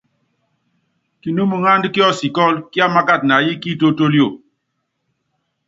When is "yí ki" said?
3.45-3.69